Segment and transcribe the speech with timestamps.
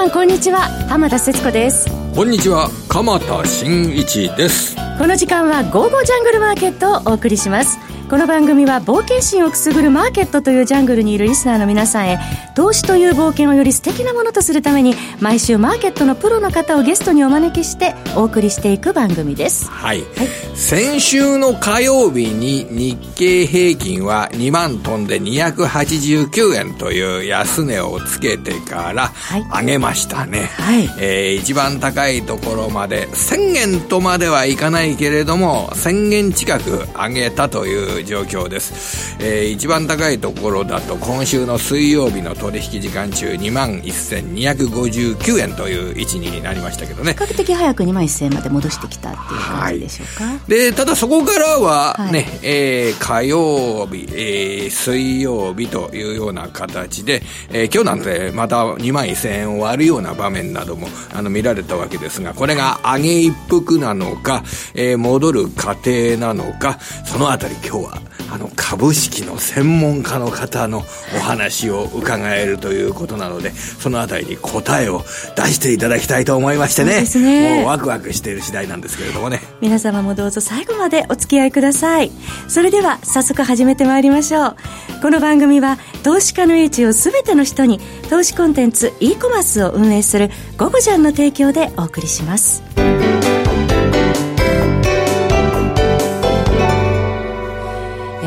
[0.00, 0.60] さんこんにちは。
[0.88, 1.86] 浜田節子です。
[2.14, 2.70] こんにちは。
[2.88, 4.74] 鎌田新一です。
[4.98, 7.78] この時間は「ゴーゴージャングルマーケット」をお送りします
[8.10, 12.18] この番組は冒険心をくすぐるマーケットというジャングルにいるリスナーの皆さんへ
[12.56, 19.70] 投資という冒険をより素敵なものとするために毎週マーケットのプロの方をゲストにお招きしてお送りしていく番組です。
[19.70, 20.08] はい、はい、
[20.56, 29.12] 先週の火曜日に日経平均は2万トンで289円という安値をつけてから
[29.56, 47.12] 上げましたね、はい、えー、一番高いところまで1000円とまではいかないけれども1000円近く上げたという状況です、えー、一番高いところだと今週の水曜日の取引時間中2万1259円という位置になりましたけどね。
[47.12, 64.42] 比較的早く2万1000円まで戻してきたっていう感じでしょうか、はい、でただそこからはね、はい、えー、火曜日、えー、水曜日というような形で、えー、今日なんてまた2万1000円を割るような場面などもあの見られたわけですがこれが上げ一服なのか、
[64.74, 67.89] えー、戻る過程なのかそのあたり今日は
[68.32, 70.84] あの株式の専門家の方の
[71.16, 75.02] お話を伺えるということなのでそのあたりに答えを
[75.36, 77.04] 出していただきたいと思いましてね。
[77.20, 77.56] ね。
[77.60, 79.40] もうワクワクしている次第なんですけれどもね。
[79.60, 82.10] 皆様もどうぞ最後までお付き合いください。
[82.48, 84.56] それでは早速始めてまいりましょう。
[85.02, 92.62] この番組は投資家の英知を全ての人に投資コンテンツ e コマースを運営する「ゴゴジャン」の提供でお送りします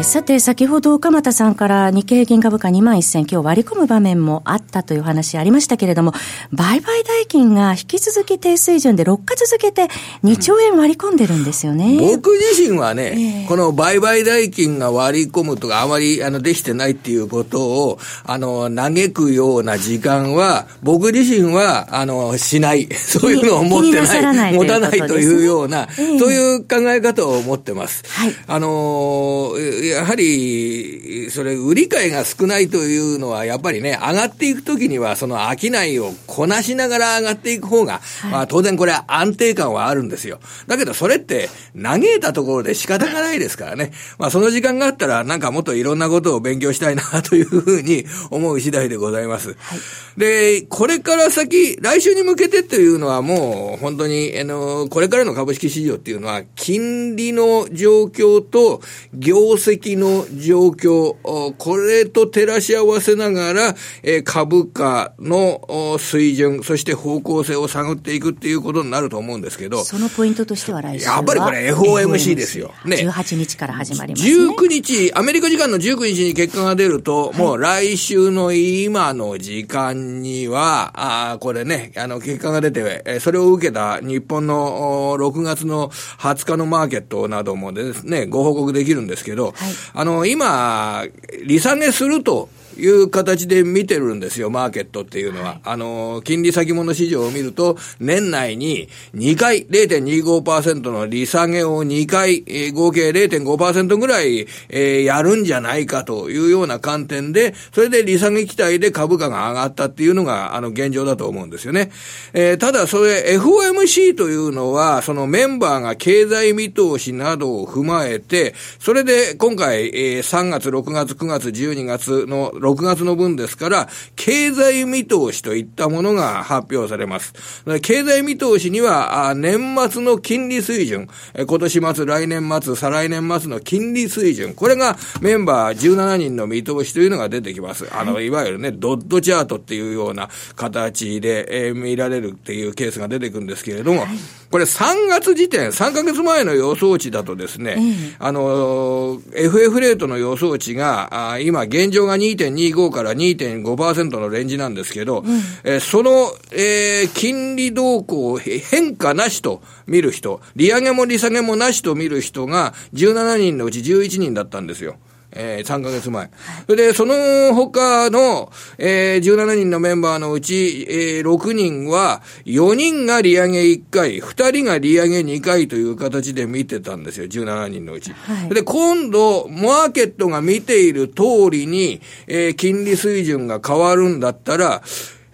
[0.03, 6.11] さて、先ほど鎌田さんから日経平均株価2万1000、今日割り込む場面もあったという話ありましたけれども、
[6.51, 9.87] 売買代金が引き続き低水準で6日続けて
[10.23, 11.85] 2兆円割り込んでるんですよね。
[11.85, 22.89] うん、僕自身はね、えー、この売買代金が割り込むとか、あまりあのできてないっていうことを、あの、嘆くような時間は、僕自身は、あの、しない。
[22.93, 24.35] そういうのを持ってない。
[24.35, 28.03] ない持たないというような、えー、そういう考え方を持ってます。
[28.09, 29.53] はい、あの、
[29.93, 40.39] やはり、それ、売り買いが少ないというのは、やっぱりね、上がっていくときには、その商いをこなしながら上がっていく方が、はい、まあ当然これは安定感はあるんですよ。
[40.67, 41.49] だけどそれって、
[41.81, 43.91] 嘆いたところで仕方がないですからね。
[44.17, 49.49] まあその時間があったら、なんかもっといろんなことを勉強したいなというふうに思う次第でございます。
[49.49, 58.81] はい、で、これから先、来週に向けてというのはもう、本当に、あの、これからの株式市場っていうのは、金利の状況と
[59.13, 61.15] 業績の状況、
[61.57, 69.83] これと照らし合わせながら、え株価の水準、そして方向性を探っていくっていうことになると思うんですけど。
[69.83, 72.71] そのポイントとしては来週やっぱりこれ FOMC ですよ。
[72.85, 72.97] ね。
[72.97, 74.29] 18日から始まります、ね。
[74.29, 80.91] 19日、アメリカ時間の19日に結果が出ると、もう来週の今の時間には、
[81.33, 91.05] あこれね、あの、結果が出て、それを受けた日本の6月の20日のマーケットなどもですね、ご報告できるんですけど、はい、あの、今、
[91.45, 95.47] 利下げするという形で見てるんですよ、マーケットっていうのは。
[95.47, 111.91] はい、あの、金利先物市場を見ると、年内に2回、0.25%の利下げを2回、えー、合計0.5%ぐらい、えー、やるんじゃないかというような観点で、それで利下げ期待で株価が上がったっていうのが、あの、現状だと思うんですよね。
[112.33, 127.33] えー、ただ、それ、FOMC というのは、そのメンバーが経済見通しなどを踏まえて、それで今回、えー、3月、6月、9月、12月の6月の分ですから、経済見通しといったものが発表されます。
[127.81, 137.87] 経済見通しには、年末の金利水準、今年末、来年末、再来年末の金利水準、これがメンバー17人の見通しというのが出てきます。
[137.91, 144.05] あの、いわゆるね、ドットチャートっていうような形で、えー、見られるっていうケースが出てくるんですけれども、
[144.53, 147.77] これ3月時点、3ヶ月前の予想値だとですね、
[148.19, 155.25] あの、FF レートの予想値が、あ今現状が2.2 2.25から2.5%のレンジなんですけど、うん、
[155.63, 164.95] えー、その、えー、金利動向変化なしと見る人、利上げも利下げもなしと見る人が17人のうち11人だったんですよ。
[165.35, 166.29] えー、3ヶ月前。
[166.67, 178.11] それで、その他の、えー、17人のメンバーのうち、えー、6人は、4人が利上げ1回、2人が利上げ2回という形で見てたんですよ、17人のうち。
[178.11, 184.81] はい、で、今度、マーケットが見ている通りに、えー、金利水準が変わるんだったら、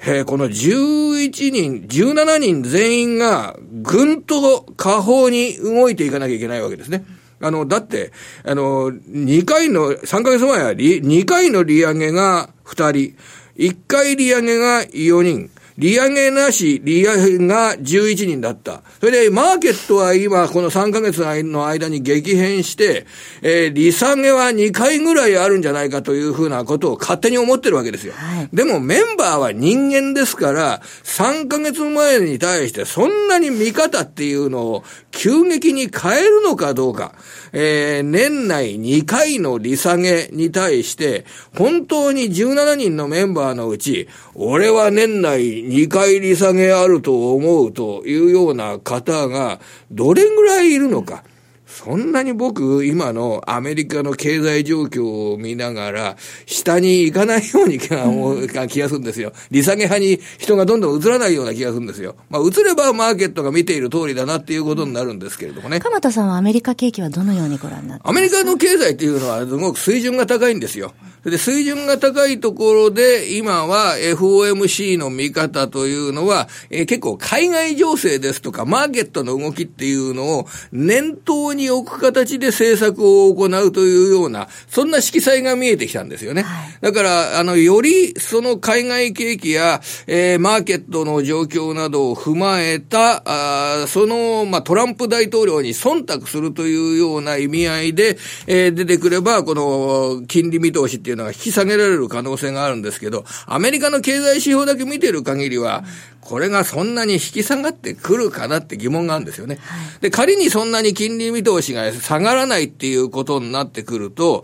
[0.01, 7.03] えー、この11人、17人全員がぐんと下方に動いていかなきゃいけないわけですね。
[7.41, 8.11] あの、だって、
[8.43, 13.17] あの、2回の、3ヶ月前は2回の利上げが2人、
[13.57, 18.83] 1回利上げが4人、利上げなし、利上げが11人だった。
[18.99, 23.05] それで、マーケットは今、この3ヶ月の間に激変して、
[23.41, 28.13] えー、利下げは2回ぐらいあるんじゃないかというふうなことを勝手に思ってるわけですよ。
[28.13, 37.13] はい、でも、メンバーは人間ですから、3ヶ月前に対してそんなに見方っていうのを急激に変えるのかどうか。
[37.51, 41.25] えー、年内2回の利下げに対して、
[41.57, 49.59] 本当に17人のメンバーのうち、俺は年内2回利下げあると思うというような方が、
[49.91, 51.23] どれぐらいいるのか。
[51.69, 56.17] そんなに僕、今のアメリカの経済状況を見ながら、
[56.47, 59.31] 下に行かないように気が気がするんですよ。
[59.51, 62.15] 利下げ派に人がどんどん移らないような気がするんですよ。
[62.29, 65.79] まあ、移ればマーケットが見ている通りだなっていうことになるんですけれどもね。
[65.79, 70.93] 鎌田さんはアメリカ景気はどのようにご覧になってアメリカの経済っていうのはすごく水準が高いんですよ。
[71.23, 86.43] で、水準が高いところで、今は FOMC の見方というのは、えー、結構海外情勢ですとか、マーケットの動きっていうのを念頭に置く形で政策を行うというような、そんな色彩が見えてきたんですよね。
[86.43, 98.17] はい、だから、あの、よりその海外景気や、えー、マーケットの状況などを踏まえた、あその、まあ、トランプ大統領に忖度するというような意味合いで、
[98.47, 105.83] えー、出てくれば、この、金利見通しっていうのが引き下げられる可能性があるんですけど、アメリカの経済指標だけ見てる限りは、
[106.21, 109.57] これがそんなに引き下がってくるかなって疑問があるんですよね。
[110.01, 114.43] で、仮にそんなに金利見通しが下がらないっていうことになってくると、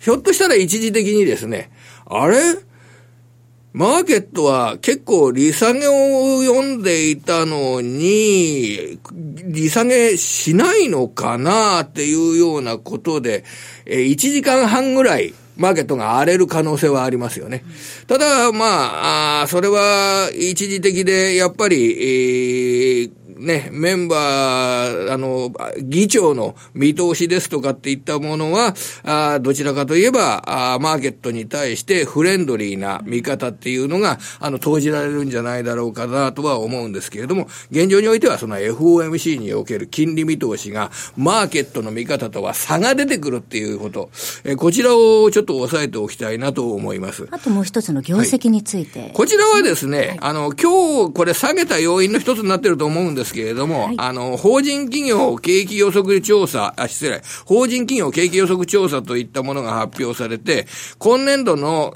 [0.00, 1.70] ひょっとしたら一時的にですね、
[2.06, 2.38] あれ？
[3.74, 9.00] マーケットは結構利下げを読んでいたのに、
[9.46, 13.44] 利下げしないのかなっていうようなことで、
[13.84, 17.64] え1時間半ぐらい、マーケットが荒れる可能性はありますよね。
[18.06, 28.74] ただ、まあ、あそれは一時的で、やっぱり、えーね、メンバー、あの、議長の見通しですとかっていったものは、
[29.04, 44.10] あどちらかといえばあ、マーケットに対してフレンドリーな見方っていうのが、あの、投じられるんじゃないだろうかなとは思うんですけれども、現状においてはその FOMC における金利見通しが、マーケットの見方とは差が出てくるっていうこと、
[44.44, 47.26] えこちらをちょっと押さえておきたいなと思います。
[47.30, 49.00] あともう一つの業績について。
[49.00, 60.66] はい、こちらはですね、はい、あの、今日これ下げた要因の一つになってると思うんですけれども、はい、あの、法人企業景気予測調査、あ、失礼、法人企業景気予測調査といったものが発表されて、
[60.98, 61.92] 今年度の、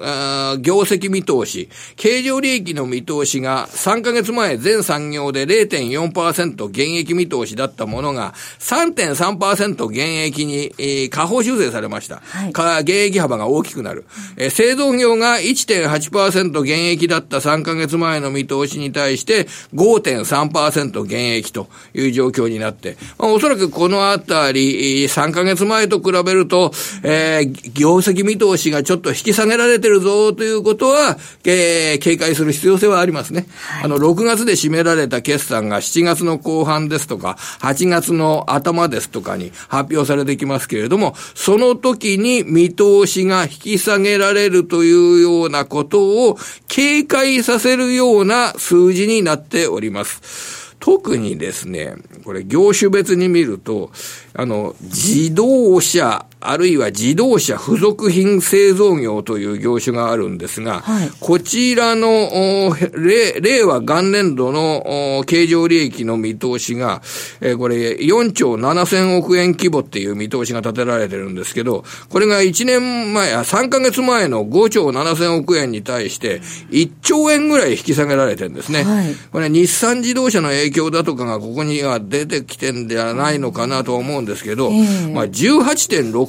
[0.61, 12.17] 業績見通し、経常利益の見通しが3ヶ月前全産業で0.4%減益見通しだったものが3.3%減益に、えー、下方修正されました。
[12.17, 14.05] はい、減益幅が大きくなる。
[14.37, 26.71] えー、製造業が1.8%減益だった3ヶ月前の見通しに対して5.3%減益とという状況になって、まあ、おそらくこのあたり、3ヶ月前と比べると、
[27.03, 33.47] えー、業績見通しがちょっと引き下げられてるぞということは、えー、警戒する必要性はありますね。
[33.59, 50.58] はい、あの、6月で占められた決算が7月の後半ですとか、8月の頭ですとかに発表されてきますけれども、その時に見通しが引き下げられるというようなことを警戒させるような数字になっております。
[50.81, 51.95] 特にですね、
[52.25, 53.91] これ業種別に見ると、
[54.35, 67.03] あの、自動車、あるいは自動車付属品製造業という業種があるんですが、はい、こちらの、令和元年度の経常利益の見通しが、
[67.41, 76.41] えー、これ4兆7000億円規模っていう見通しが立てられてるんですけど、これが1年前、3ヶ月前の5兆7000億円に対して
[76.71, 78.85] 1兆円ぐらい引き下げられてるんですね。
[78.85, 86.28] はい、これ日産自動車の影響だとかがここには出てきてんではないのかなと思うんですけど、えー、まあ18.6%、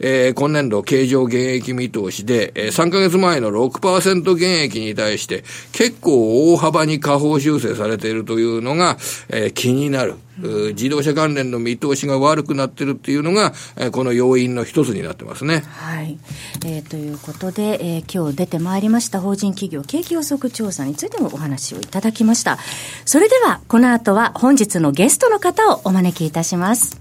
[0.00, 8.96] えー、今年度経常減益見通しで、えー、3ヶ月前の6%減益に対して、結構大幅に下方修正されているというのが、
[9.28, 10.14] えー、気になる。
[10.40, 13.52] 自動車関連の見通しが悪くなってるっていうのが、
[13.92, 15.62] この要因の一つになってますね。
[15.68, 16.18] はい。
[16.64, 22.58] えー、ということで、えー、今日出てまいりました法人企業景気予測調査についてもお話をいただきました。
[23.04, 26.99] それでは、この後は本日のゲストの方をお招きいたします。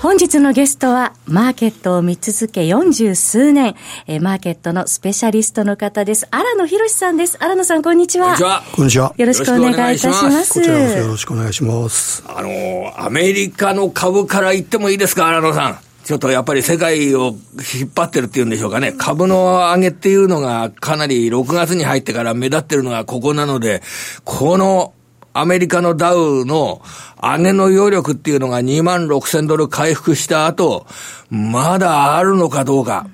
[0.00, 3.76] 本日のゲストは、マーケットを見続け40数年、
[4.06, 6.26] えー、マーケットのスペシャリストの方です。
[6.30, 7.36] 荒野博さんです。
[7.38, 8.28] 荒野さん、こんにちは。
[8.28, 8.62] こんにちは。
[8.76, 9.12] こんにちは。
[9.14, 10.54] よろしくお願いいたします。
[10.54, 12.24] こちらこそよろしくお願いします。
[12.26, 15.78] あの、アメリカの株から言ってもいいですか、荒野さん。
[16.02, 17.36] ちょっとやっぱり世界を
[17.74, 18.94] 引っ張ってるっていうんでしょうかね。
[18.96, 19.36] 株の
[19.74, 23.82] 上げっていうのがかなり6月に入ってから目立ってるのがここなので、
[24.24, 24.94] この
[25.32, 26.82] アメリカのダウの
[27.22, 30.86] 上げの余力っていうのが2万6千ドル回復した後、
[31.30, 33.06] まだあるのかどうか、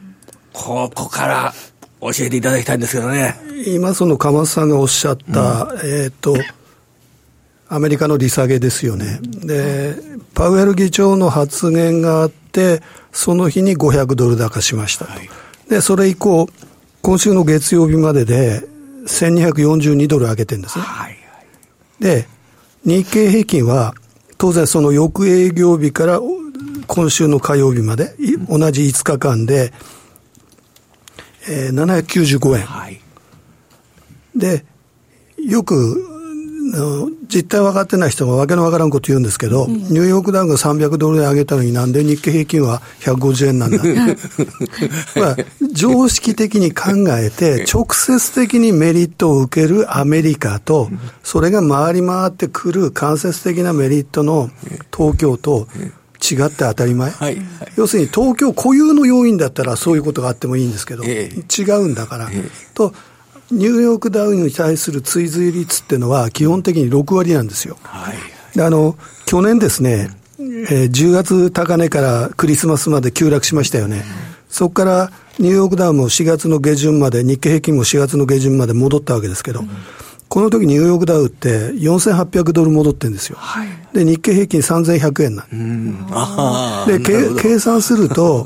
[0.52, 1.54] ここから
[2.00, 3.36] 教えていただきたいんですけどね。
[3.66, 6.36] 今その鎌田さんがおっしゃった、うん、えっ、と、
[7.68, 9.18] アメリカの利下げですよね。
[9.22, 9.96] で、
[10.34, 12.82] パウエル議長の発言があって、
[13.12, 15.12] その日に500ドル高しましたと。
[15.12, 15.28] はい、
[15.68, 16.48] で、それ以降、
[17.02, 18.62] 今週の月曜日までで
[19.06, 20.84] 1242ドル上げてるんですね。
[20.84, 21.15] はい
[22.00, 22.28] で、
[22.84, 23.94] 日経平均は、
[24.38, 26.20] 当然その翌営業日から
[26.86, 28.14] 今週の火曜日まで、
[28.48, 29.72] 同じ5日間で、
[31.48, 32.66] えー、795円。
[32.66, 33.00] はい、
[34.34, 34.64] で、
[35.38, 36.15] よく
[37.28, 43.78] 実態分かってない人がわけのわからんこと言うんですけど、うん、ニューヨークダウンが300ドルで上げたのになんで日経平均は150円なんだ？
[45.16, 45.36] まあ、
[45.72, 50.90] 常識的に考えて、直接的にメリットを受けるアメリカと、
[51.22, 54.50] それが回り回ってくる間接的なメリットの
[54.94, 55.68] 東京と、
[56.18, 57.44] 違って当たり前、はいはい、
[57.76, 62.42] 要するに東京固有の要因だったらそういうことがあってもいいんですけど、え違うんだから、え。
[62.74, 62.94] と
[63.50, 67.76] ニューヨークダウンに対する追随率っていうのは、基本的に6割なんですよ。
[67.82, 74.04] はい、あの去年ですね、えー、10月高値からクリスマスまで急落しましたよね。
[74.48, 79.62] そこからニューヨークダウンも4月の下旬まで、日経平均も4月の下旬まで戻ったわけですけど、
[80.28, 83.36] この時ニューヨークダウって4800ドル戻ってるんですよ。
[83.38, 87.00] はい、で、日経平均3100円なんで、
[87.40, 88.44] 計算すると、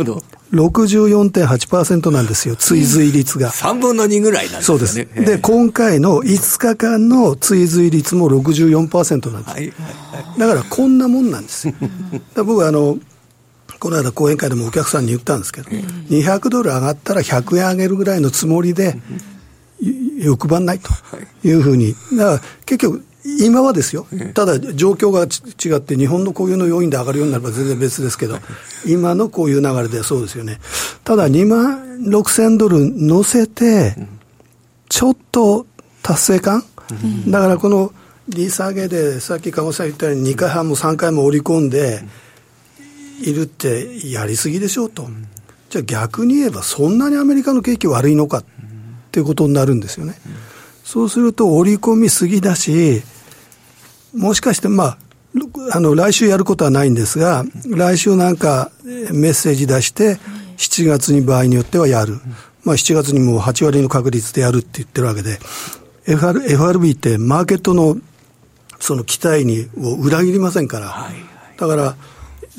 [0.52, 3.50] 64.8%なんですよ、追随率が。
[3.50, 4.62] 3分の2ぐらいなんですね。
[4.64, 5.04] そうです。
[5.04, 9.54] で、今回の5日間の追随率も64%なんです。
[9.54, 9.72] はい
[10.38, 11.74] だからこんなもんなんですよ。
[12.36, 12.98] 僕はあの、
[13.78, 18.98] この間講演会でもお客さんに言ったんですけど、200ドル上がったら100円上げるぐらいのつもりで、
[20.18, 20.90] 欲張んないと
[21.46, 21.94] いうふうに。
[22.12, 28.38] だから結局、今はですよ、ただ状況が違って、日本のこういうの要因で上がるようになれば全然別ですけど、
[28.86, 30.58] 今のこういう流れでそうですよね。
[31.04, 33.94] ただ2万6千ドル乗せて、
[34.88, 35.66] ちょっと
[36.02, 36.64] 達成感、
[37.28, 37.92] だからこの
[38.28, 42.02] 利下げで、さっき鹿児さん言ったように2回半も3回も織り込んで
[43.20, 45.08] いるってやりすぎでしょうと。
[45.68, 48.44] じゃあ逆に言えばそんなにアメリカの景気悪いのかっ
[49.12, 50.14] ていうことになるんですよね。
[50.84, 53.02] そうすると織り込みすぎだし、
[54.14, 54.98] もしかして、まあ、
[55.72, 60.18] あの、来週やることはないんですが、来週なんかメッセージ出して、
[60.56, 62.20] 7月に場合によってはやる。
[62.64, 65.38] まあ、7月にもう8割の確率でやるって言ってるわけで、
[66.06, 67.96] FR FRB ってマーケットの
[68.80, 71.10] その期待にを裏切りませんから、
[71.56, 71.96] だから、いわ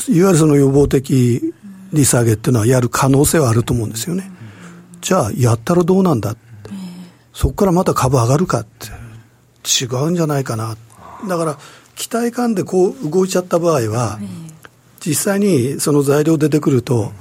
[0.08, 1.53] ゆるその予防的
[1.91, 4.31] 利下げっていうのはやる可能性はあると思うんですよね。
[5.01, 6.36] じゃあ、やったらどうなんだ
[7.34, 8.88] そこからまた株上がるかって
[9.84, 10.77] 違うんじゃないかな。
[11.27, 11.57] だから、
[11.95, 14.19] 期待感でこう動いちゃった場合は、
[15.05, 17.11] 実際にその材料出てくると、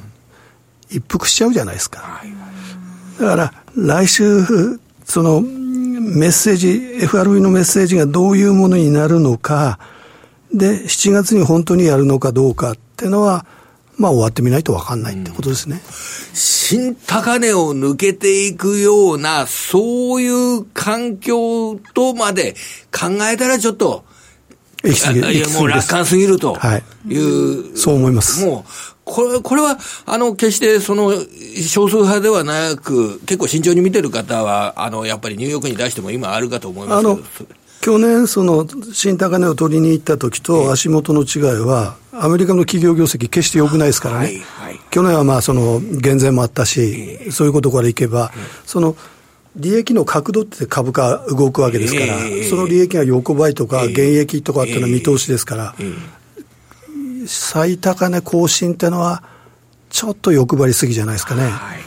[0.89, 2.23] 一服しちゃうじゃないですか。
[3.19, 4.25] だから、来週、
[5.05, 6.69] そのメッセージ、
[7.03, 9.79] FRB のメッセージがどういうものになるのか、
[10.53, 13.47] で、7月に本当にやるのかどうかっていうのは、
[14.01, 15.81] まあ終わってみないと分かんないってことですね。
[16.33, 22.55] 新高値を抜けていくような、そういう環境とまで
[22.91, 24.05] 考えたらちょっと、
[24.83, 24.89] い
[25.39, 26.57] やもう楽観すぎると
[27.07, 28.43] いう、はい、そう思います。
[28.43, 28.73] もう、
[29.05, 31.13] これ、これは、あの、決してその、
[31.69, 37.60] 少数派ではなく、結構慎重に見てる方は、あの、やっぱりニューヨークに出しても今あるかと思いますけど。
[37.81, 48.33] 去年、その新高値を取りに行った時と足元の違いは、アメリカの企業業績、決して良くないですからね、はいはい、去年はまあその減税もあったし、そういうことからいけば、
[48.67, 48.97] その
[49.57, 52.19] 利益の角度って株価動くわけですから、
[52.51, 55.75] その利益が横ばいとか、減益とかっていうのは見通しですから、
[57.27, 59.23] 最高値更新っていうのは、
[59.89, 61.49] ちょっと欲張りすぎじゃないですかね。
[61.49, 61.80] はい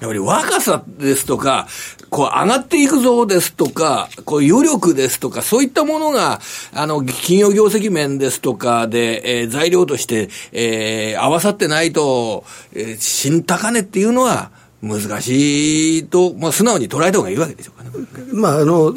[0.00, 1.68] やっぱり若さですとか、
[2.08, 6.40] こう上がっていくぞですとか、こう余力ですとか、そういったものが、
[6.72, 14.50] あの、企業業績面ですとかで、えー、材料として、えー、合わさってないと、えー、新高値っていうのは
[14.82, 18.26] 難しいと、まあ、素直に捉えた方がいいわけでしょうかね。
[18.32, 18.94] まあ、あの、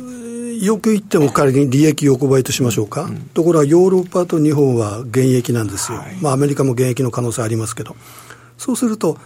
[0.62, 7.98] よく言っても仮に利益横ばいとしましょうか、うん、ところがヨーロッパと日本は減益なんですよ、はい、まあ、アメリカも減益の可能性ありますけど、
[8.58, 9.18] そうすると、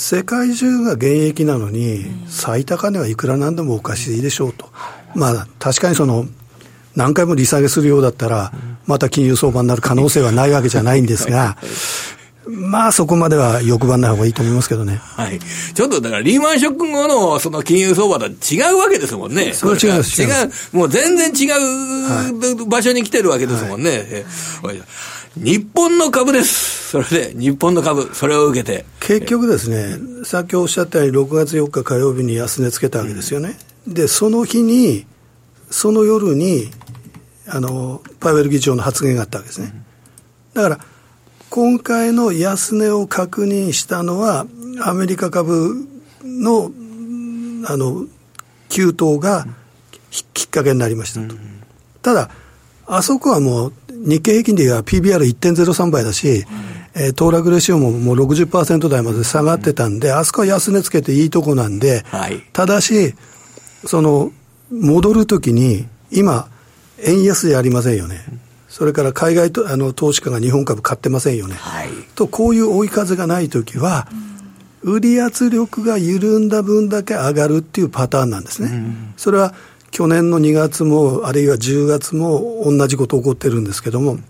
[0.00, 4.70] 世界中が減益なのに、最高値はいくらなんでもおかしいでしょうと、
[5.16, 6.24] まあ、確かにその
[6.94, 8.52] 何回も利下げするようだったら、
[8.86, 11.58] また金融相場になる可能性はないわけじゃないんですが、
[12.48, 14.96] まあそこまでは欲張んない方がいいと思いますけどね。
[14.96, 15.38] はい。
[15.38, 19.52] ちょっとだからリーマンショック後のその金融相場とは違うわけですもんね。
[19.52, 20.22] それは違います。
[20.22, 20.50] 違う。
[20.72, 21.50] もう全然違
[22.62, 24.24] う場所に来てるわけですもんね。
[24.62, 24.82] はい、
[25.36, 26.88] 日本の株です。
[26.88, 28.86] それで、日本の株、それを受けて。
[29.00, 33.58] 結局ですね、さっきおっしゃったように6月4日火曜日に安値つけたわけですよね。
[33.86, 35.06] うん、で、その日に、
[35.70, 36.70] その夜に、
[37.46, 39.74] あの、パウエル議長の発言があったわけですね。
[40.54, 40.80] だから、
[41.50, 44.46] 今回の安値を確認したのは、
[44.82, 45.86] アメリカ株
[46.22, 46.70] の、
[47.66, 48.06] あの、
[48.68, 49.46] 急騰が
[50.10, 51.34] きっかけになりましたと。
[52.02, 52.30] ただ、
[52.86, 56.44] あそこはもう、日経平均では PBR1.03 倍だし、
[56.94, 63.14] えー、騰落レシオももう60%台まで下がってたんで、あそこは安値つけていいとこなんで、はい、ただし、
[63.86, 64.32] その、
[64.70, 66.48] 戻るときに、今、
[67.02, 68.24] 円安じゃありませんよね。
[68.78, 71.56] それから海外とあの投資家が日本株買ってませんよね。
[71.56, 74.06] はい、と、こういう追い風がないときは、
[74.82, 78.94] 売り圧力が緩んだ分だけ上がるっていうパターンなんですね。
[79.16, 79.52] それは
[79.90, 84.20] 去年の2月も、あるいは10月も同じこと起こってるんですけども、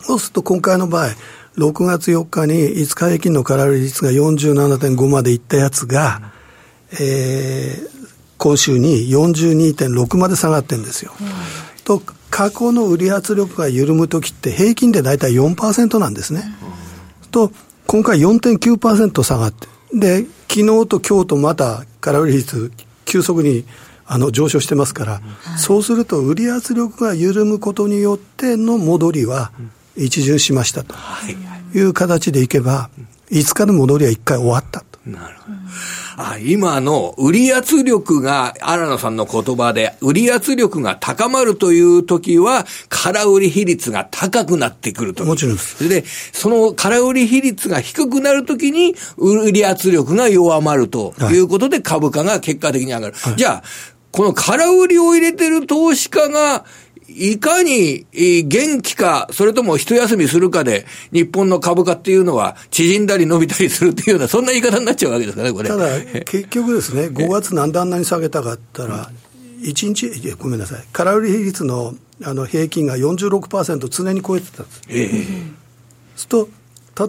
[0.00, 1.08] そうすると今回の場合、
[1.56, 6.20] 6月4日に5日平均の空売り率が47.5までいったやつが、
[7.00, 7.88] えー、
[8.36, 11.14] 今週に42.6まで下がってるんですよ。
[11.84, 12.02] と
[12.36, 16.44] 過去の売り圧力が緩むときって平均で大体4%なんですね。
[17.30, 17.50] と、
[17.86, 22.72] 今回4.9%下がって、で、昨日と今日とまた空売り率
[23.06, 23.64] 急速に
[24.04, 25.20] あの上昇してますから、は
[25.56, 29.50] い、そうすると売り圧力が緩むことによっての戻りは
[29.96, 30.94] 一巡しましたと
[31.74, 32.90] いう形でいけば、
[33.30, 34.85] 5日の戻りは1回終わったと。
[35.06, 35.56] なるほど。
[36.16, 45.24] あ今の売り圧力が、荒野さんの言葉で、売り圧力が高まるという時は、空売り比率が高くなってくると。
[45.24, 45.88] もちろんです。
[45.88, 53.14] で、その空売り比率が低くなるときに、売り圧力が弱まるということで、株価が結果的に上がる。
[53.16, 53.62] はい、じゃあ、
[54.10, 56.64] この空売りを入れてる投資家が、
[57.08, 65.68] いかに元気か、それとも一休みするかで、日本の株価っていうのは縮んだり伸びたりするっていうような、そんな言い方になっちゃうわけですかね、これ。
[65.68, 69.10] ただ、結局ですね、5月なんであんなに下げたかったら、
[69.62, 74.82] 1日、ごめんなさい、空売り比率のあの平均が46%常に超えてたんです。
[74.88, 75.26] ええ。
[76.16, 76.48] すると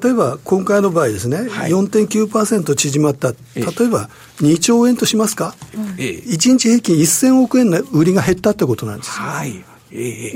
[0.02, 4.10] 例えば今回の場合ですね、はい、4.9%縮まった、例えば
[4.42, 5.56] 2兆円としますか、
[5.98, 9.08] ええ、1日平均1000億円の売りが減ったってことなんです。
[9.08, 9.14] よ。
[9.14, 9.52] はい。
[9.52, 9.64] え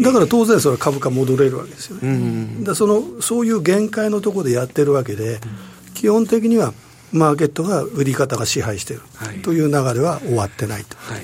[0.02, 2.02] だから当然それは株価戻れるわけですよね。
[2.04, 2.64] うん。
[2.64, 5.40] だそのそういう限界のところでやってるわけで、
[5.94, 6.74] 基本的には
[7.12, 8.96] マーケットが売り方が支配してい。
[8.98, 9.04] る
[9.44, 10.98] という流れは終わってないと。
[10.98, 11.22] はい。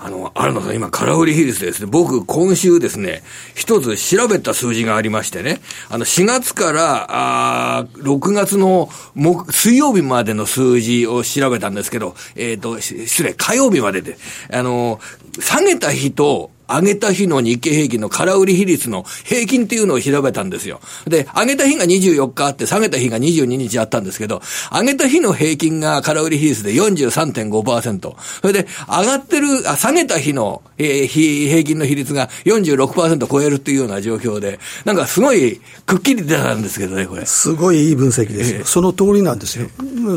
[0.00, 3.24] あの、新野さん、今、空売り比率ですね、僕、今週ですね、
[3.56, 5.60] 一つ調べた数字がありましてね、
[5.90, 14.18] あの、4月から、あ6月の木、水曜日までの数字を調べたんですけど、えっ、ー、と、失礼、火曜日までで、
[14.52, 15.00] あの、
[15.40, 20.80] 下げた日と、上げた日の日経平均の空売り比率の平均っていうのを調べたんですよ。
[21.06, 28.14] で、上げた日が24日あって、下げた日が22日あったんですけど、上げた日の平均が空売り比率で43.5%。
[28.40, 37.24] それで、上がってる、あ下げた日の、えー、平均の比率が46%超えるっていうような状況で、なんかすごいくっきり出たんですけどね、これ。
[37.24, 38.58] すごいいい分析ですよ。
[38.60, 39.68] えー、その通りなんですよ。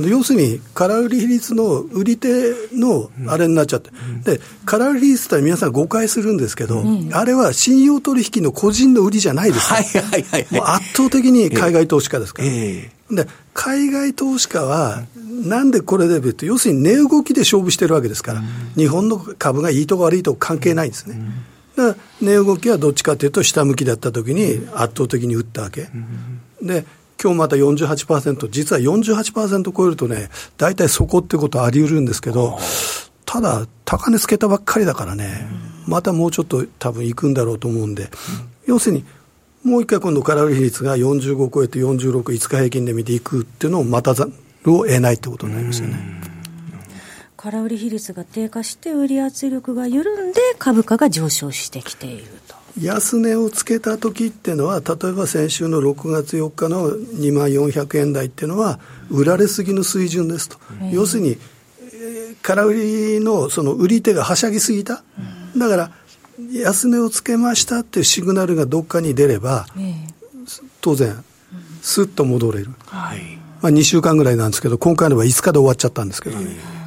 [0.07, 2.27] 要するに、空売り比率の売り手
[2.73, 3.89] のあれになっちゃって。
[4.25, 12.47] で、空売り比率って皆さん誤解するんですけど、うん、あれは信用取引の個人の売りじゃないです、はいはいはい、もう圧倒的に海外投資家ですから。
[12.47, 21.19] えー、で海外投資家は、なんでこれでって、要するに値動きで勝負してるわけですから、うん、日本の株がいいとこ悪いとこ関係ないんですね。
[21.75, 25.89] だから値動きはどっちかというと、下向きだったときに圧倒的に売ったわけ。
[26.61, 26.85] で
[27.21, 32.57] 今日また48%、実は48%超えるとね、大体そこってことはあり得るんですけど、
[33.25, 35.47] ただ、高値つけたばっかりだからね、
[35.87, 38.09] またもうちょっと多分いくんだろうと思うんで、
[38.65, 39.05] 要するに、
[39.63, 44.31] もう一回今度空売り比率が45を超えて46、5日平均で見ていくっていうのを待たざる
[44.73, 46.31] を得ないってことになりますよね。
[47.37, 52.55] 空売り比率が低下して売り圧力が緩んで株価が上昇してきていると。
[52.79, 60.57] 安値をつけた時っていうのは、例えば先週の6月4日の2万400円台っていうのは、売られすぎの水準ですと。
[60.91, 61.37] 要するに
[62.41, 65.03] 空売りのその売り手がはしゃぎすぎた、
[65.57, 65.91] だから
[66.51, 69.65] 安値をつけましたっていうシグナルがどっかに出れば、
[70.81, 71.23] 当然、
[71.81, 72.71] すっと戻れる。
[72.87, 76.81] はい、まあ、2週間ぐらいなんですけど、今回のは5日で終わっちゃったんですけどね。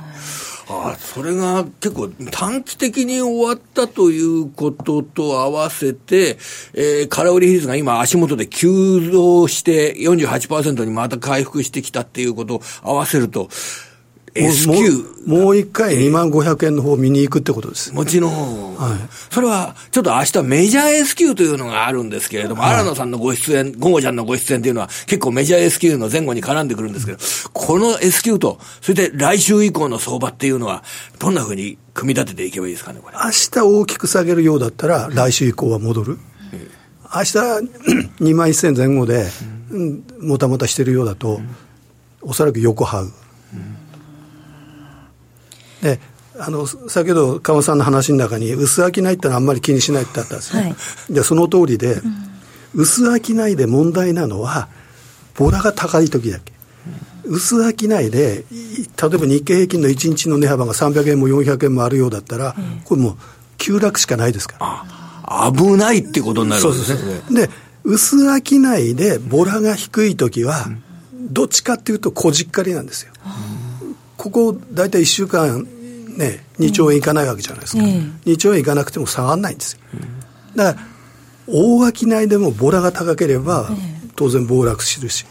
[0.67, 6.39] あそれが結構短期的に終わったということと合わせて、
[6.73, 13.51] えー、空売り比率が今足元で急増して48%にまた回復してきたっていうことを合わせると、
[14.35, 17.95] S q もう一回2万500円の方見に行くってことです。
[17.95, 18.77] もちろん。
[18.77, 18.99] はい。
[19.31, 27.19] それは、ちょっと明日メジャー S q というのがあるんですけれども、はい、新野さんのご出演、ゴゴちゃんのご出演というのは結構メジャー S q の前後に絡んでくるんですけど、
[27.53, 30.83] この S q と、それで来週以降の相場っていうのは、
[31.19, 33.17] どんなふうに組み立てていけばいいですかね、これ。
[33.17, 36.19] 明日大きく下げるようだったら、来週以降は戻る。
[37.15, 37.39] 明日
[38.21, 39.27] 2万1000前後で、
[39.71, 41.41] うん、もたもたしてるようだと、
[42.21, 43.13] おそらく横這う。
[45.85, 46.01] で
[46.39, 50.69] あの先ほど川さんの話の中に薄商いってのはあんまり気にしないってあったんですね、は
[51.11, 54.69] い、でその通りで、うん、薄商いで問題なのは
[55.37, 56.53] ボラが高い時だけ。
[57.27, 57.77] 薄商い
[58.11, 58.45] で例え
[58.97, 63.17] ば日経平均の1日の値幅が300円も400円もあるようだったら、うん、これもう
[63.57, 64.85] 急落しかないですか
[65.27, 65.51] ら。
[65.51, 66.99] 危ないってことになるんですね。
[66.99, 67.51] そうですねで
[67.85, 70.67] 薄商いでボラが低い時は、
[71.13, 73.13] どっちかっていうとこじっかりなんですよ、
[74.17, 75.67] ここ大体1週間
[76.17, 79.81] ね、2兆円いかないわけじゃないですか、うん、2兆円いかなくても下がらないんですよ、
[80.55, 80.87] だから
[81.47, 83.71] 大商いでもボラが高ければ、
[84.17, 85.27] 当然暴落するし、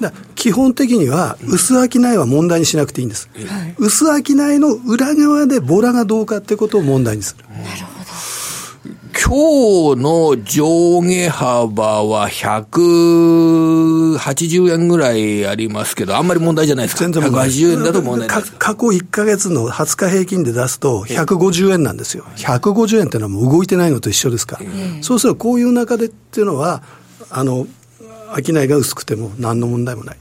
[0.00, 3.28] だ基本的には薄商いは問題にしなくていいんです、
[3.78, 4.24] 薄商い
[4.58, 7.44] の裏側でボラがどうかってことを問題にする。
[7.48, 8.04] なるほど。
[9.26, 12.28] 今日の上下幅は
[14.18, 17.04] 180円ぐらいありますけど、あんまり問題じゃないですか。
[17.04, 22.24] 全然問題180円だと問題ない過去1か月の20日平均で出すと、150円なんですよ。
[22.36, 24.64] 150円っていうのはもう動いてないのと一緒ですから。
[25.02, 26.82] そうするとこういう中でっていうのは、
[27.30, 27.66] あの、
[28.42, 30.16] 商いが薄くても何の問題もない。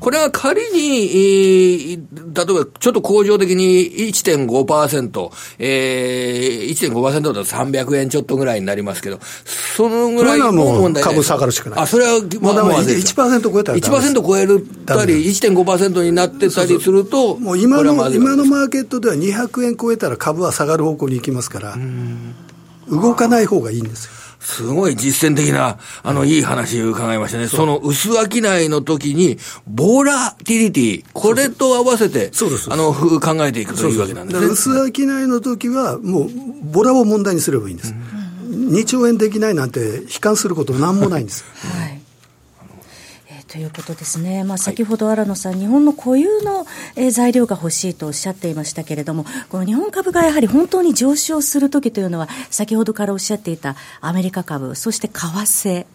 [0.00, 9.18] これは仮に、えー、例えばちょっと恒常的に1.5%、えー、1.5%だと300円ちょっとぐらいになりますけど、
[9.76, 11.80] そのぐらいの問題株下がるしかない。
[11.80, 21.76] あ、それは、まあ、まあ、1%超えたら1%超えるたり、1.5%になってたりすると、もう今の、今のマーケットでは200円超えたら株は下がる方向に行きますから、
[22.88, 24.12] 動かない方がいいんですよ。
[24.40, 27.48] すごい実践的な、あの、いい話を伺いましたね。
[27.48, 34.46] その薄商いの時に、ボラティリティ、これと合わせて、そうですあの、考えていくというわけなんですね。
[34.46, 34.92] 薄商い
[35.26, 36.30] の時は、もう、
[36.62, 37.94] ボラを問題にすればいいんです。
[38.50, 41.44] 2兆円できないなんて、悲観することなんもないんです。
[41.60, 41.97] はい
[43.48, 55.86] ということですね、まあ、先ほど新野さん、はい、日本の固有の、えー、材料が欲しいとおっしゃっていましたけれども、この日本株がやはり本当に上昇するときというのは、先ほどからおっしゃっていたアメリカ株、そして為替。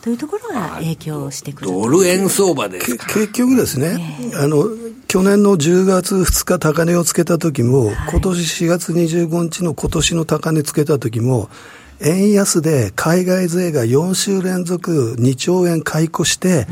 [0.00, 4.66] というところが影響してくるドル円相場で結局ですね、えー、あの
[5.08, 11.48] 去年の10月2日高値をつけた時も、はい、今年4月25日の今年の高値つけた時も、
[12.00, 16.66] 円安で海外税が4週連続2兆円買い越して、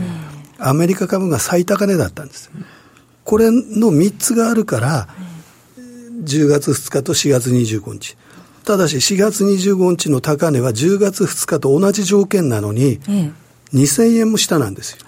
[0.58, 2.50] アメリカ株が最高値だったんです。
[3.24, 5.08] これの3つがあるから、
[6.24, 8.16] 10月2日と4月25日。
[8.64, 13.00] ただし4月25日の高値は10月2日と同じ条件なのに、
[13.74, 14.98] 2000円も下なんですよ。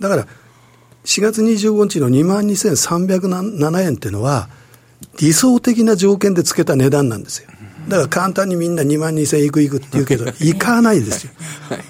[0.00, 0.26] だから、
[1.04, 4.48] 4月25日の2万2307円っていうのは、
[5.18, 7.48] 理想的な条件でつけた値段なんですよ。
[7.88, 11.32] だから簡単にみんな2万2000円いくいくって言うけど、行かないですよ。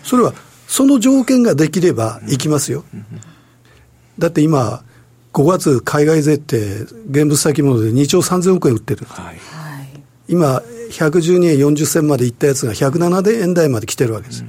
[0.03, 0.35] それは、
[0.67, 2.85] その条件ができれば行きますよ。
[4.19, 4.83] だって今、
[5.33, 9.05] 5月海外税って現物先物で2兆3000億円売ってる。
[9.09, 9.37] はい、
[10.29, 14.45] 今、112円40銭までいったやつが107円台まで来てるわけです。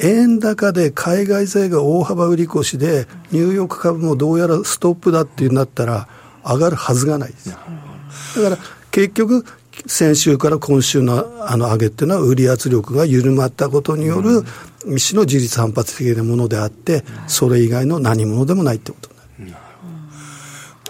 [0.00, 6.08] 円高で海外税が大幅売り越しで、ニューヨーク株もどうやらストップだっていうんだったら、
[6.44, 7.50] 上がるはずがないです。
[7.50, 8.58] だから
[8.92, 9.44] 結局、
[9.88, 14.44] 先週から今週のあの上げっていうのは、売り圧力が緩まったことによる、
[14.94, 19.62] 一種の自立反発的なものであって、それ以外の何者でもないってことになる。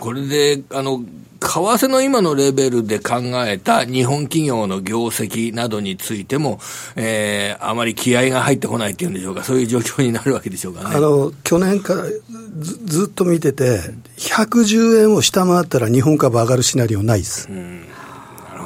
[0.00, 1.04] これで、あの、
[1.40, 6.58] 為替の今のレベルで考えた日本企業の業績などについても、
[6.96, 10.96] えー、あまり気合が入ってこないっていうんでしょうか、そういう状況になるわけでしょうかね。
[10.96, 13.80] あの、去年からずずっと見てて、
[14.16, 17.48] 110円を下回ったら日本株上がるシナリオないです。
[17.48, 17.87] うん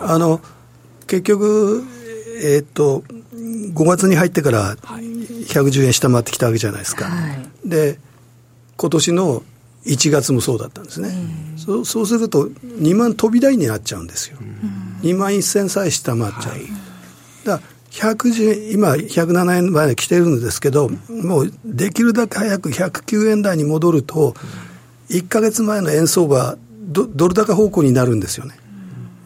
[0.04, 0.40] あの
[1.06, 1.84] 結局、
[2.42, 7.28] えー、っと5月に入ってから110円下回ってきたわけじゃないですか、は
[7.64, 7.98] い、で
[8.76, 9.42] 今年の
[9.84, 16.62] 1月もそうだったんですね、うん、そそうすると2万飛び台になっちゃうんですよ、うん、2万1000さえ下回っちゃう、はい、
[17.44, 17.72] だから
[18.14, 24.34] 110今107円まで来てるんですけどもうできるだけ早く109円台に戻ると
[25.10, 26.56] 1か月前の円相場
[26.88, 28.54] ドル高方向になるんですよね、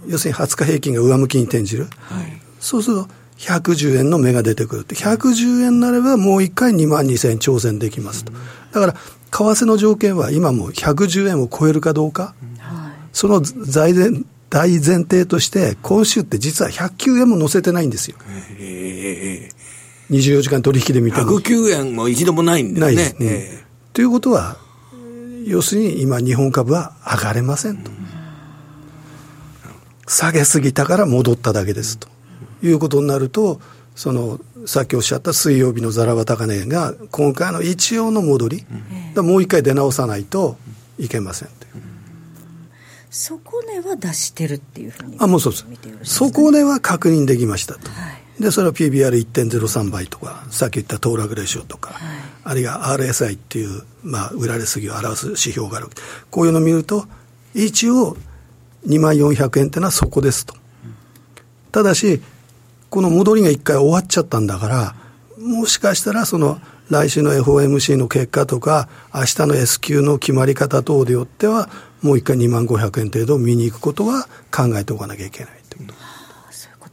[0.08, 8.32] 要するに20日平均が上向きに転じる、はい、そうすると110円の目が出てくるって、110円になればもう一回2万2000円挑戦できますと。
[8.72, 8.98] だから、為
[9.30, 12.34] 替の条件は今も110円を超えるかどうか、
[13.12, 14.10] その財前
[14.48, 18.16] 大前提として、今週って実は109円も乗せてないんですよ。
[20.10, 21.40] 24時間取引で見ても。
[21.40, 22.86] 109円も一度もないんですね。
[22.86, 23.64] ないですね。
[23.92, 24.56] ということは、
[25.44, 27.90] 要するに今、日本株は上がれませんと。
[30.06, 32.08] 下げすぎたから戻っただけですと。
[32.62, 33.60] いうことになると、
[33.94, 38.66] そのさっきおっしゃった水曜日のざらば高値が、今回の一応の戻り、
[39.14, 40.56] うん、もう一回出直さないと
[40.98, 41.82] いけませんという。
[43.10, 45.58] 底値は出してるっていうふうにあもうそうで
[46.04, 55.88] す、底値は確認できましたと、はい、でそれは PBR1.03 倍とか、さっき言った騰落レシオとか、はい、あるいは RSI っていう、まあ、売られすぎを表す指標がある、
[56.30, 57.06] こういうのを見ると、
[57.54, 58.18] 一応、
[58.86, 60.54] 2万400円っていうのはそこですと。
[61.72, 62.22] ただし、
[62.88, 64.94] この戻りが1回終わっちゃったんだから、
[65.38, 71.68] もしかしたらその来週の FOMC の結果とか、明日の S q の決まり方等でよっては、
[72.00, 76.15] もう1回2万500円程度見に行くことは考えておかなきゃいけないということ。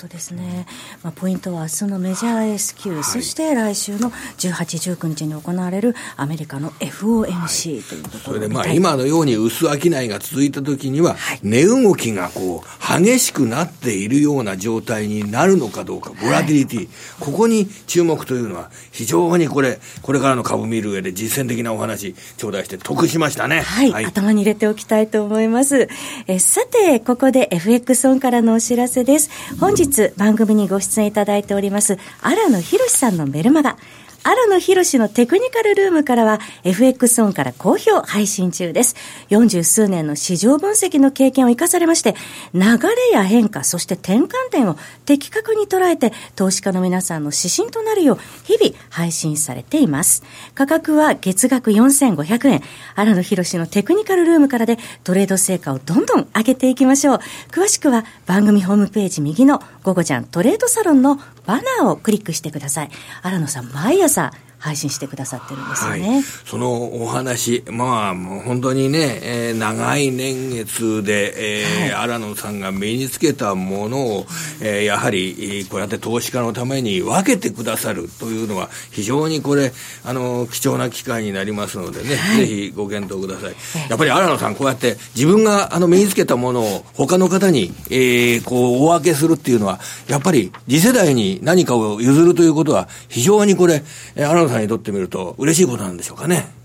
[0.03, 0.65] ことですね、
[1.01, 16.89] まあ、ポイントは明日のメジャー S q、はい、そして来週の18、19日に行われるアメリカの FOMC、というところそれでまあ今のように薄商いが続いたときには、値動きがこう激しくなっているような状態になるのかどうか、ボラティリティ、
[17.19, 23.61] ここに注目というのは、非常にこれ、これからの株見る上で実践的なお話、頂戴して得しましたね。
[23.61, 25.87] はい、はい、頭に入れておきたいと思います。
[26.27, 29.29] えさて、ここで FX オンからのお知らせです。
[29.59, 33.77] 本日番組にご出演いただいております、荒野博さんのメルマガ、
[34.23, 38.95] 荒野博のテクニカルルームからは FX オンから好評配信中です。
[39.29, 42.15] 40数年の市場分析の経験を生かされまして、
[42.53, 50.23] 流れや変化、そして転換点を的確に捉えて、投資家の皆さんの指針となるよう、日々配信されています。
[50.55, 52.61] 価格は月額4500円。
[52.95, 57.19] 荒野博のテクニカルルームからでトレード成果をどんどん上げていきましょう。
[57.51, 62.89] 詳しくは番組ホームページ右の午後ちゃんトレードサロンのバナーをクリックしてください。
[63.21, 64.29] 荒野さん、毎朝 회사
[64.63, 66.09] 配信してくださってるんですよね。
[66.09, 74.25] はい、そのお話、まあ、もう本当にね、えー、長い年月で、えー、はい、荒野さんが身につけたものを、
[74.61, 79.73] えー、やはり、こうやって投資家のために分けてくださるというのは、非常にこれ、
[80.05, 83.55] あの、貴重な機会になりますのでね、はい、ぜひご検討ください。
[83.89, 93.83] やっぱり荒野さん、こうやって自分があの身につけたものを他の方に、えー、こう、お分けするっていうのは、やっぱり次世代に何かを譲るということは、非常にこれ、
[94.15, 96.63] 荒野さんさんにとってみると、嬉しいことなんでしょうかね。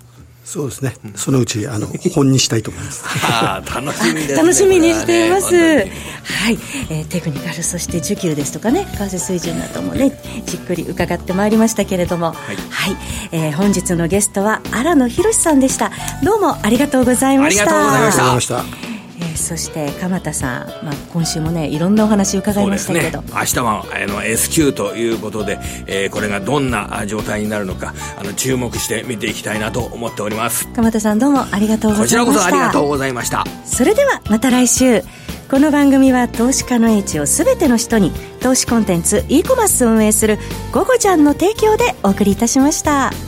[0.48, 3.04] そうですね、そのうちあの本にしたいと思います。
[3.28, 5.54] あ楽しみです、ね、 楽しみにしています。
[5.54, 12.96] はい、えー、テクニカルそして需給ですとかね、為替水準などもね、じっくり伺ってまいりましたけれども、はい、はい、
[13.32, 15.92] えー、本日のゲストは荒野博さんでした。
[16.24, 17.64] どうもありがとうございました。
[17.64, 18.87] ありがとうございました。
[19.38, 30.68] そして鎌田さん、まあ、今週もねいろんなお話伺いましたけど、ね、明日はあの S q ということで、えー、これがどんな状態になるのかあの注目して見ていきたいなと思っております。
[30.72, 32.24] 鎌田さんどうもありがとうございました。
[32.24, 33.44] こちらこそありがとうございました。
[33.64, 35.02] それではまた来週。
[35.50, 40.38] この番組は投資家の英知を全ての人に投資コンテンツ e コマースを運営する
[40.72, 43.27] 「ゴゴちゃん」の提供でお送りいたしました。